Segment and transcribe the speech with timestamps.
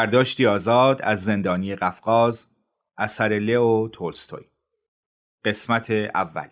[0.00, 2.46] برداشتی آزاد از زندانی قفقاز
[2.96, 4.44] اثر لئو تولستوی.
[5.44, 6.48] قسمت اول.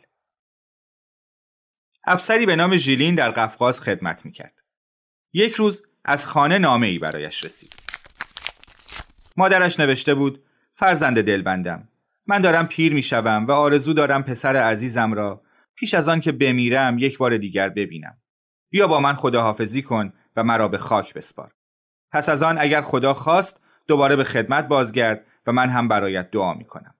[2.04, 4.62] افسری به نام ژیلین در قفقاز خدمت می‌کرد.
[5.32, 7.76] یک روز از خانه نامه ای برایش رسید.
[9.36, 11.88] مادرش نوشته بود فرزند دلبندم
[12.26, 15.42] من دارم پیر می‌شوم و آرزو دارم پسر عزیزم را
[15.74, 18.18] پیش از آن که بمیرم یک بار دیگر ببینم.
[18.70, 21.52] بیا با من خداحافظی کن و مرا به خاک بسپار.
[22.12, 26.54] پس از آن اگر خدا خواست دوباره به خدمت بازگرد و من هم برایت دعا
[26.54, 26.94] می کنم.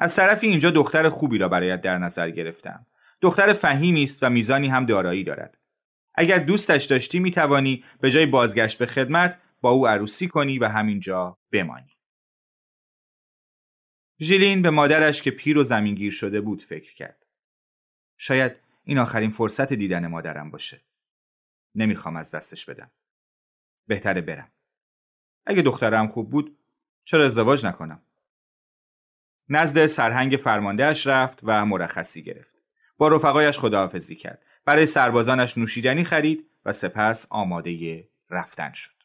[0.00, 2.86] از طرفی اینجا دختر خوبی را برایت در نظر گرفتم.
[3.20, 5.58] دختر فهیمی است و میزانی هم دارایی دارد.
[6.14, 10.68] اگر دوستش داشتی می توانی به جای بازگشت به خدمت با او عروسی کنی و
[10.68, 11.96] همینجا بمانی.
[14.20, 17.26] ژیلین به مادرش که پیر و زمینگیر شده بود فکر کرد.
[18.16, 18.52] شاید
[18.84, 20.80] این آخرین فرصت دیدن مادرم باشه.
[21.74, 22.90] نمی‌خوام از دستش بدم.
[23.90, 24.48] بهتره برم.
[25.46, 26.58] اگه دخترم خوب بود
[27.04, 28.02] چرا ازدواج نکنم؟
[29.48, 32.62] نزد سرهنگ فرماندهش رفت و مرخصی گرفت.
[32.98, 34.42] با رفقایش خداحافظی کرد.
[34.64, 39.02] برای سربازانش نوشیدنی خرید و سپس آماده رفتن شد.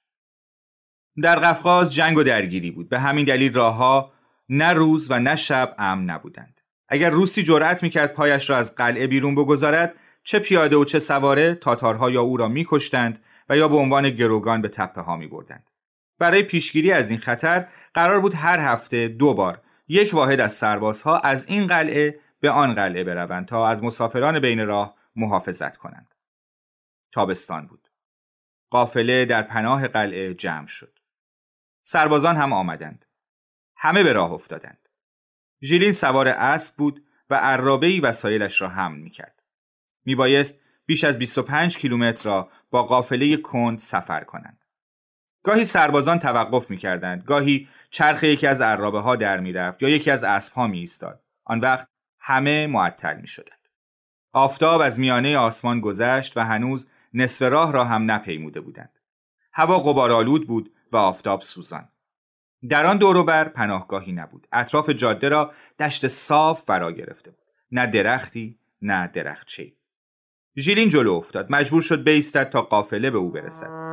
[1.21, 2.89] در قفقاز جنگ و درگیری بود.
[2.89, 4.13] به همین دلیل راهها
[4.49, 6.61] نه روز و نه شب امن نبودند.
[6.87, 11.55] اگر روسی جرأت می‌کرد پایش را از قلعه بیرون بگذارد چه پیاده و چه سواره
[11.55, 15.71] تاتارها یا او را میکشتند و یا به عنوان گروگان به تپه ها می بردند.
[16.19, 21.19] برای پیشگیری از این خطر قرار بود هر هفته دو بار یک واحد از سربازها
[21.19, 26.15] از این قلعه به آن قلعه بروند تا از مسافران بین راه محافظت کنند.
[27.11, 27.87] تابستان بود.
[28.69, 30.99] قافله در پناه قلعه جمع شد.
[31.83, 33.05] سربازان هم آمدند.
[33.75, 34.89] همه به راه افتادند.
[35.61, 39.43] ژیلین سوار اسب بود و عرابه‌ای وسایلش را حمل می کرد.
[40.05, 44.65] می بایست بیش از 25 کیلومتر را با قافله کند سفر کنند.
[45.43, 47.23] گاهی سربازان توقف می کردند.
[47.23, 50.79] گاهی چرخ یکی از عرابه ها در می رفت یا یکی از اسب ها می
[50.79, 51.23] ایستاد.
[51.43, 51.87] آن وقت
[52.19, 53.67] همه معطل می شدند.
[54.33, 58.99] آفتاب از میانه آسمان گذشت و هنوز نصف راه را هم نپیموده بودند.
[59.53, 61.89] هوا غبارآلود بود و آفتاب سوزان.
[62.69, 64.47] در آن بر پناهگاهی نبود.
[64.51, 67.45] اطراف جاده را دشت صاف فرا گرفته بود.
[67.71, 69.73] نه درختی، نه درختچه‌ای.
[70.57, 71.47] ژیلین جلو افتاد.
[71.49, 73.85] مجبور شد بیستد تا قافله به او برسد.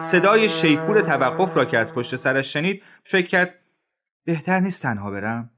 [0.00, 3.54] صدای شیپور توقف را که از پشت سرش شنید فکر کرد
[4.24, 5.50] بهتر نیست تنها برم.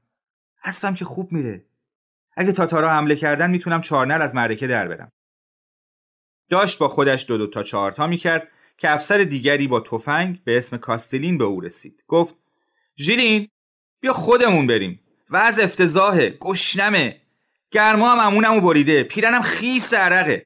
[0.63, 1.65] اسبم که خوب میره.
[2.37, 5.11] اگه تاتارا حمله کردن می‌تونم چارنل از معرکه در برم.
[6.49, 8.47] داشت با خودش دو دو تا چهارتا می‌کرد
[8.77, 12.03] که افسر دیگری با تفنگ به اسم کاستلین به او رسید.
[12.07, 12.35] گفت
[12.97, 13.47] ژیلین
[13.99, 14.99] بیا خودمون بریم.
[15.29, 16.29] و از افتضاحه.
[16.29, 17.21] گشنمه.
[17.71, 19.03] گرما هم امونمو بریده.
[19.03, 20.45] پیرنم خیس عرقه.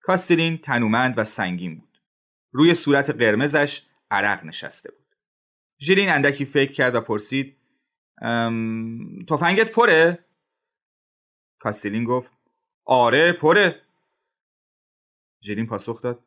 [0.00, 1.98] کاستلین تنومند و سنگین بود.
[2.52, 5.16] روی صورت قرمزش عرق نشسته بود.
[5.80, 7.56] ژیلین اندکی فکر کرد و پرسید
[9.28, 10.24] تفنگت پره؟
[11.58, 12.32] کاستلین گفت
[12.84, 13.82] آره پره.
[15.42, 16.24] ژیلین پاسخ داد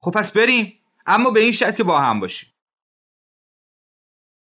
[0.00, 2.55] خب پس بریم اما به این شرط که با هم باشیم.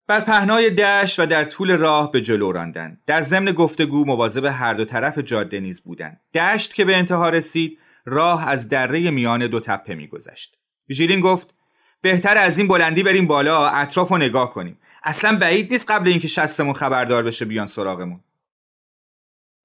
[0.08, 3.02] بر پهنای دشت و در طول راه به جلو راندند.
[3.06, 6.20] در ضمن گفتگو مواظب هر دو طرف جاده نیز بودند.
[6.34, 10.58] دشت که به انتها رسید راه از دره میان دو تپه میگذشت.
[10.90, 11.54] ژیلین گفت
[12.00, 14.78] بهتر از این بلندی بریم بالا اطراف رو نگاه کنیم.
[15.02, 18.20] اصلا بعید نیست قبل اینکه شستمون خبردار بشه بیان سراغمون.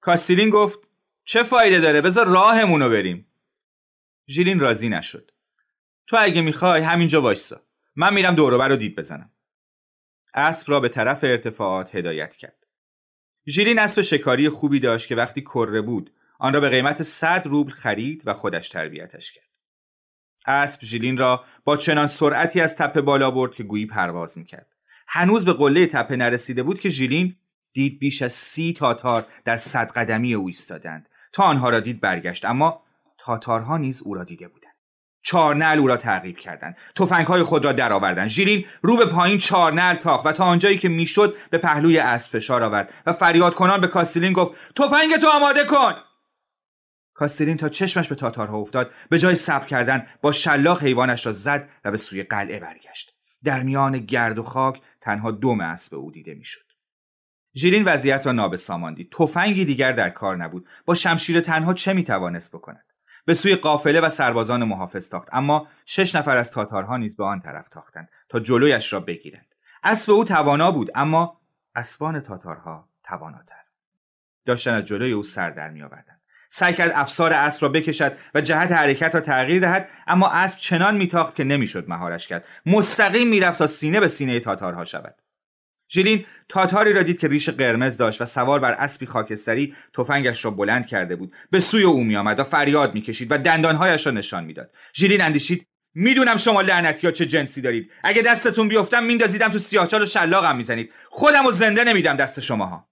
[0.00, 0.78] کاستیلین گفت
[1.24, 3.26] چه فایده داره؟ بذار راهمون رو بریم.
[4.28, 5.30] ژیلین راضی نشد.
[6.06, 7.60] تو اگه می‌خوای همینجا وایسا.
[7.96, 9.30] من میرم دوروبر رو دید بزنم.
[10.34, 12.66] اسب را به طرف ارتفاعات هدایت کرد.
[13.46, 17.72] ژیلین اسب شکاری خوبی داشت که وقتی کره بود آن را به قیمت 100 روبل
[17.72, 19.44] خرید و خودش تربیتش کرد.
[20.46, 24.66] اسب ژیلین را با چنان سرعتی از تپه بالا برد که گویی پرواز می‌کرد.
[25.06, 27.36] هنوز به قله تپه نرسیده بود که ژیلین
[27.72, 32.44] دید بیش از سی تاتار در صد قدمی او ایستادند تا آنها را دید برگشت
[32.44, 32.82] اما
[33.18, 34.61] تاتارها نیز او را دیده بودند
[35.22, 36.76] چارنل او را تعقیب کردند.
[36.96, 38.28] تفنگهای خود را درآوردند.
[38.28, 42.62] ژیلین رو به پایین چارنل تاخت و تا آنجایی که می‌شد به پهلوی اسب فشار
[42.62, 45.94] آورد و فریاد کنان به کاستیلین گفت تفنگ تو آماده کن!
[47.14, 48.90] کاستیلین تا چشمش به تاتارها افتاد.
[49.10, 53.14] به جای صبر کردن با شلاق حیوانش را زد و به سوی قلعه برگشت.
[53.44, 56.72] در میان گرد و خاک تنها دم اسب او دیده می‌شد.
[57.54, 60.68] ژیلین وضعیت را نابسامان دید تفنگی دیگر در کار نبود.
[60.84, 62.91] با شمشیر تنها چه می‌توانست بکند؟
[63.24, 65.28] به سوی قافله و سربازان محافظ تاخت.
[65.32, 69.54] اما شش نفر از تاتارها نیز به آن طرف تاختند تا جلویش را بگیرند.
[69.82, 71.40] اسب او توانا بود اما
[71.74, 73.56] اسبان تاتارها تواناتر.
[74.46, 76.20] داشتن از جلوی او سر در میآوردند.
[76.48, 80.96] سعی کرد افسار اسب را بکشد و جهت حرکت را تغییر دهد اما اسب چنان
[80.96, 82.44] میتاخت که نمی‌شد مهارش کرد.
[82.66, 85.14] مستقیم می‌رفت تا سینه به سینه تاتارها شود.
[85.92, 90.50] ژیلین تاتاری را دید که ریش قرمز داشت و سوار بر اسبی خاکستری تفنگش را
[90.50, 91.34] بلند کرده بود.
[91.50, 94.70] به سوی او میآمد و فریاد می‌کشید و دندانهایش را نشان می‌داد.
[94.94, 97.90] ژیلین اندیشید می‌دونم شما لعنتی ها چه جنسی دارید.
[98.04, 100.92] اگه دستتون بیفتم میندازیدم تو سیاهچال و شلاقم می‌زنید.
[101.08, 102.88] خودم و زنده نمیدم دست شماها.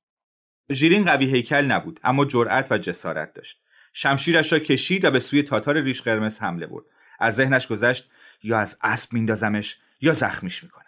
[0.72, 3.62] ژیلین قوی هیکل نبود اما جرأت و جسارت داشت.
[3.92, 6.84] شمشیرش را کشید و به سوی تاتار ریش قرمز حمله برد.
[7.20, 8.10] از ذهنش گذشت
[8.42, 10.84] یا از اسب میندازمش یا زخمیش می‌کنم.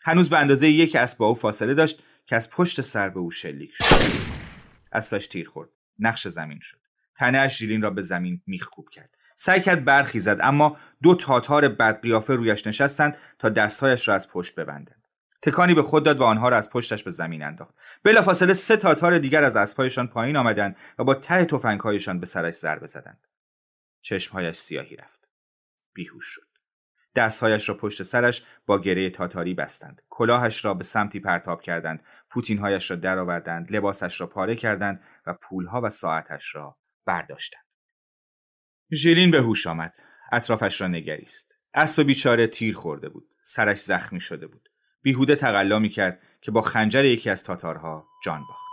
[0.00, 3.30] هنوز به اندازه یک اسب با او فاصله داشت که از پشت سر به او
[3.30, 3.84] شلیک شد.
[4.92, 5.68] اسبش تیر خورد.
[5.98, 6.78] نقش زمین شد.
[7.16, 9.10] تنه ژیلین را به زمین میخکوب کرد.
[9.36, 15.04] سعی کرد برخیزد اما دو تاتار بدقیافه رویش نشستند تا دستهایش را از پشت ببندند.
[15.42, 17.74] تکانی به خود داد و آنها را از پشتش به زمین انداخت.
[18.04, 22.86] بلافاصله سه تاتار دیگر از اسبهایشان پایین آمدند و با ته تفنگهایشان به سرش ضربه
[22.86, 23.26] زدند.
[24.02, 25.28] چشمهایش سیاهی رفت.
[25.94, 26.47] بیهوش شد.
[27.18, 30.02] دستهایش را پشت سرش با گره تاتاری بستند.
[30.10, 32.02] کلاهش را به سمتی پرتاب کردند.
[32.30, 33.76] پوتینهایش را درآوردند.
[33.76, 36.76] لباسش را پاره کردند و پولها و ساعتش را
[37.06, 37.64] برداشتند.
[38.92, 39.94] ژیلین به هوش آمد.
[40.32, 41.56] اطرافش را نگریست.
[41.74, 43.34] اسب بیچاره تیر خورده بود.
[43.42, 44.68] سرش زخمی شده بود.
[45.02, 48.68] بیهوده تقلا می کرد که با خنجر یکی از تاتارها جان باخت.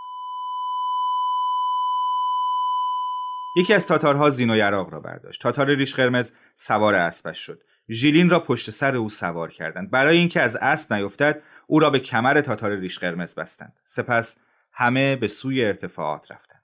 [3.57, 5.41] یکی از تاتارها زین و یراق را برداشت.
[5.41, 7.61] تاتار ریش قرمز سوار اسبش شد.
[7.89, 9.91] ژیلین را پشت سر او سوار کردند.
[9.91, 13.79] برای اینکه از اسب نیفتد او را به کمر تاتار ریش قرمز بستند.
[13.83, 14.39] سپس
[14.71, 16.63] همه به سوی ارتفاعات رفتند.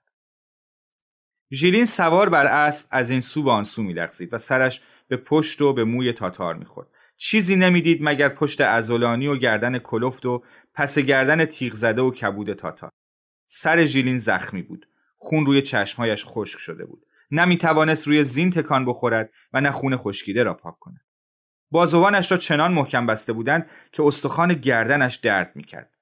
[1.53, 5.61] ژیلین سوار بر اسب از این سو به آن سو میلغزید و سرش به پشت
[5.61, 6.87] و به موی تاتار می‌خورد.
[7.17, 12.53] چیزی نمی‌دید مگر پشت ازولانی و گردن کلفت و پس گردن تیغ زده و کبود
[12.53, 12.89] تاتار.
[13.45, 14.87] سر ژیلین زخمی بود.
[15.17, 17.05] خون روی چشمهایش خشک شده بود.
[17.59, 21.01] توانست روی زین تکان بخورد و نه خون خشکیده را پاک کند.
[21.71, 25.97] بازوانش را چنان محکم بسته بودند که استخوان گردنش درد می‌کرد.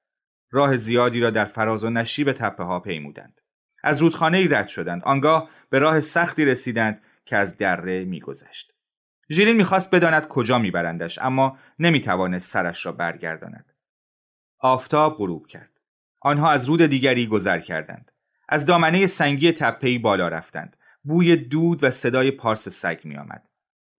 [0.52, 3.42] راه زیادی را در فراز و نشیب تپه ها پیمودند.
[3.84, 5.04] از رودخانه ای رد شدند.
[5.04, 8.74] آنگاه به راه سختی رسیدند که از دره میگذشت.
[9.32, 13.74] ژیلین می‌خواست بداند کجا میبرندش اما نمی‌توانست سرش را برگرداند.
[14.60, 15.80] آفتاب غروب کرد.
[16.22, 18.12] آنها از رود دیگری گذر کردند.
[18.50, 20.78] از دامنه سنگی تپهی بالا رفتند.
[21.04, 23.49] بوی دود و صدای پارس سگ میآمد.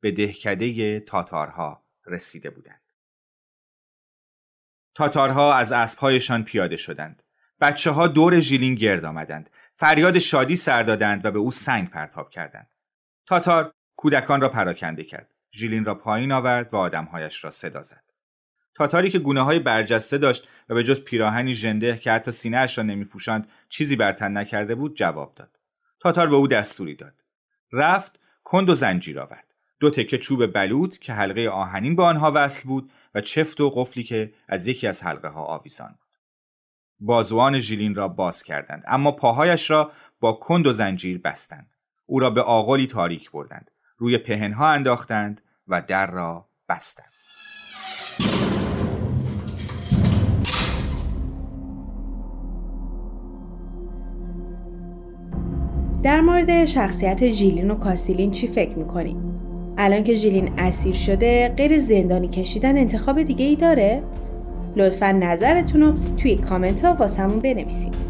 [0.00, 2.80] به دهکده تاتارها رسیده بودند.
[4.94, 7.22] تاتارها از اسبهایشان پیاده شدند.
[7.60, 9.50] بچه ها دور ژیلین گرد آمدند.
[9.74, 12.70] فریاد شادی سر دادند و به او سنگ پرتاب کردند.
[13.26, 15.34] تاتار کودکان را پراکنده کرد.
[15.52, 18.04] ژیلین را پایین آورد و آدمهایش را صدا زد.
[18.74, 22.84] تاتاری که گونه های برجسته داشت و به جز پیراهنی ژنده که حتی سینهاش را
[22.84, 25.58] نمیپوشاند چیزی برتن نکرده بود جواب داد.
[26.00, 27.14] تاتار به او دستوری داد.
[27.72, 29.49] رفت کند و زنجیر آورد.
[29.80, 34.04] دو تکه چوب بلود که حلقه آهنین به آنها وصل بود و چفت و قفلی
[34.04, 36.18] که از یکی از حلقه ها آویزان بود.
[37.00, 41.74] بازوان ژیلین را باز کردند اما پاهایش را با کند و زنجیر بستند.
[42.06, 43.70] او را به آغلی تاریک بردند.
[43.96, 47.06] روی پهنها انداختند و در را بستند.
[56.02, 59.29] در مورد شخصیت ژیلین و کاستیلین چی فکر می‌کنید؟
[59.82, 64.02] الان که ژیلین اسیر شده غیر زندانی کشیدن انتخاب دیگه ای داره؟
[64.76, 68.09] لطفا نظرتون رو توی کامنت ها واسمون بنویسید